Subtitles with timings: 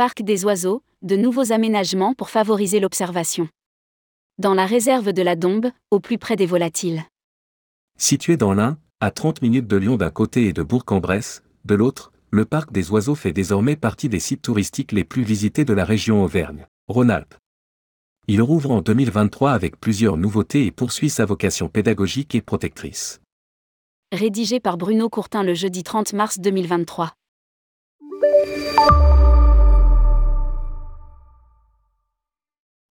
[0.00, 3.50] Parc des oiseaux, de nouveaux aménagements pour favoriser l'observation.
[4.38, 7.04] Dans la réserve de la Dombe, au plus près des volatiles.
[7.98, 12.12] Situé dans l'Ain, à 30 minutes de Lyon d'un côté et de Bourg-en-Bresse, de l'autre,
[12.30, 15.84] le parc des oiseaux fait désormais partie des sites touristiques les plus visités de la
[15.84, 17.34] région Auvergne, Rhône-Alpes.
[18.26, 23.20] Il rouvre en 2023 avec plusieurs nouveautés et poursuit sa vocation pédagogique et protectrice.
[24.12, 27.12] Rédigé par Bruno Courtin le jeudi 30 mars 2023.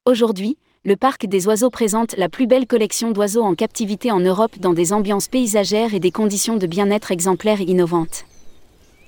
[0.10, 4.58] Aujourd'hui, le parc des oiseaux présente la plus belle collection d'oiseaux en captivité en Europe
[4.58, 8.26] dans des ambiances paysagères et des conditions de bien-être exemplaires et innovantes.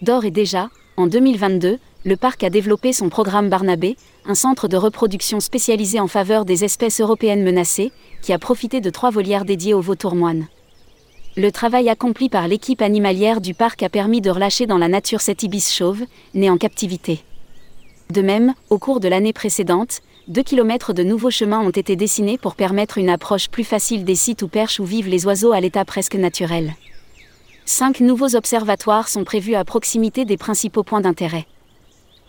[0.04, 3.98] D'or et déjà, en 2022, le parc a développé son programme Barnabé,
[4.28, 8.92] un centre de reproduction spécialisé en faveur des espèces européennes menacées, qui a profité de
[8.92, 10.45] trois volières dédiées aux vautours moines.
[11.36, 15.22] Le travail accompli par l'équipe animalière du parc a permis de relâcher dans la nature
[15.22, 16.03] cet ibis chauve,
[16.36, 17.23] né en captivité.
[18.12, 22.38] De même, au cours de l'année précédente, 2 km de nouveaux chemins ont été dessinés
[22.38, 25.59] pour permettre une approche plus facile des sites où perchent ou vivent les oiseaux à
[25.59, 26.75] l'état presque naturel.
[27.66, 31.47] Cinq nouveaux observatoires sont prévus à proximité des principaux points d'intérêt.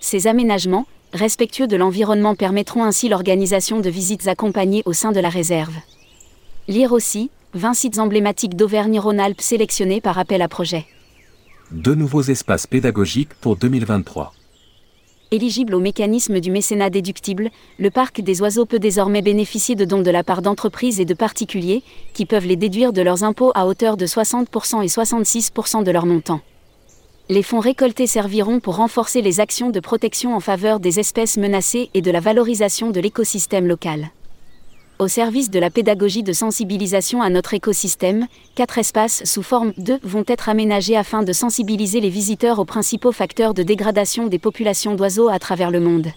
[0.01, 5.29] Ces aménagements, respectueux de l'environnement, permettront ainsi l'organisation de visites accompagnées au sein de la
[5.29, 5.75] réserve.
[6.69, 10.87] Lire aussi 20 sites emblématiques d'Auvergne-Rhône-Alpes sélectionnés par appel à projet.
[11.71, 14.33] Deux nouveaux espaces pédagogiques pour 2023.
[15.33, 20.03] Éligible au mécanisme du mécénat déductible, le parc des oiseaux peut désormais bénéficier de dons
[20.03, 23.67] de la part d'entreprises et de particuliers, qui peuvent les déduire de leurs impôts à
[23.67, 26.43] hauteur de 60% et 66% de leur montant.
[27.31, 31.89] Les fonds récoltés serviront pour renforcer les actions de protection en faveur des espèces menacées
[31.95, 34.11] et de la valorisation de l'écosystème local
[35.03, 39.99] au service de la pédagogie de sensibilisation à notre écosystème, quatre espaces sous forme de
[40.03, 44.95] vont être aménagés afin de sensibiliser les visiteurs aux principaux facteurs de dégradation des populations
[44.95, 46.09] d'oiseaux à travers le monde.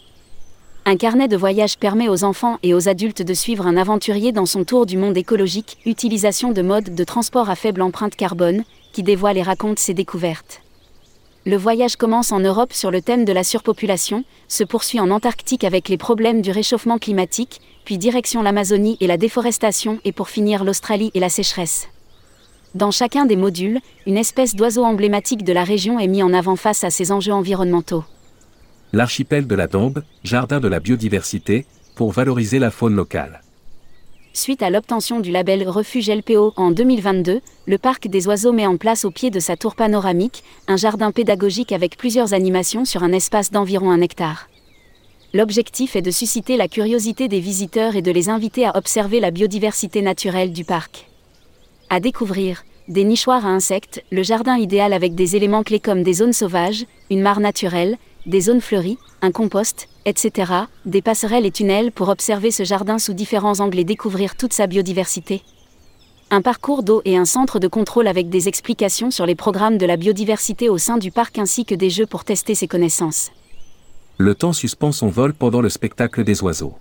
[0.86, 4.46] Un carnet de voyage permet aux enfants et aux adultes de suivre un aventurier dans
[4.46, 8.64] son tour du monde écologique, utilisation de modes de transport à faible empreinte carbone,
[8.94, 10.62] qui dévoile et raconte ses découvertes.
[11.48, 15.64] Le voyage commence en Europe sur le thème de la surpopulation, se poursuit en Antarctique
[15.64, 20.64] avec les problèmes du réchauffement climatique, puis direction l'Amazonie et la déforestation et pour finir
[20.64, 21.88] l'Australie et la sécheresse.
[22.74, 26.56] Dans chacun des modules, une espèce d'oiseau emblématique de la région est mis en avant
[26.56, 28.04] face à ces enjeux environnementaux.
[28.92, 33.44] L'archipel de la Dombe, jardin de la biodiversité, pour valoriser la faune locale.
[34.36, 38.76] Suite à l'obtention du label Refuge LPO en 2022, le parc des oiseaux met en
[38.76, 43.14] place au pied de sa tour panoramique un jardin pédagogique avec plusieurs animations sur un
[43.14, 44.50] espace d'environ un hectare.
[45.34, 49.32] L'objectif est de susciter la curiosité des visiteurs et de les inviter à observer la
[49.32, 51.08] biodiversité naturelle du parc.
[51.90, 56.14] À découvrir, des nichoirs à insectes, le jardin idéal avec des éléments clés comme des
[56.14, 60.52] zones sauvages, une mare naturelle, des zones fleuries, un compost, etc.,
[60.86, 64.68] des passerelles et tunnels pour observer ce jardin sous différents angles et découvrir toute sa
[64.68, 65.42] biodiversité.
[66.32, 69.86] Un parcours d'eau et un centre de contrôle avec des explications sur les programmes de
[69.86, 73.32] la biodiversité au sein du parc ainsi que des jeux pour tester ses connaissances.
[74.18, 76.74] Le temps suspend son vol pendant le spectacle des oiseaux.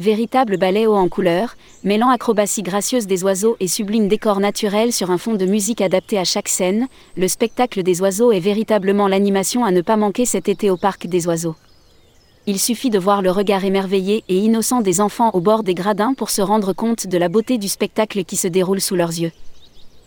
[0.00, 1.54] Véritable ballet haut en couleur,
[1.84, 6.18] mêlant acrobatie gracieuse des oiseaux et sublime décor naturel sur un fond de musique adapté
[6.18, 10.48] à chaque scène, le spectacle des oiseaux est véritablement l'animation à ne pas manquer cet
[10.48, 11.54] été au parc des oiseaux.
[12.46, 16.12] Il suffit de voir le regard émerveillé et innocent des enfants au bord des gradins
[16.12, 19.30] pour se rendre compte de la beauté du spectacle qui se déroule sous leurs yeux.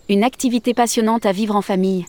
[0.10, 2.06] Une activité passionnante à vivre en famille.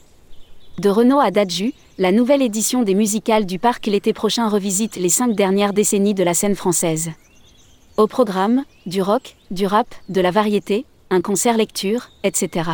[0.79, 5.09] De Renault à Dadju, la nouvelle édition des musicales du parc l'été prochain revisite les
[5.09, 7.11] cinq dernières décennies de la scène française.
[7.97, 12.71] Au programme, du rock, du rap, de la variété, un concert lecture, etc.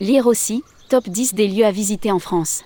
[0.00, 2.64] Lire aussi, top 10 des lieux à visiter en France.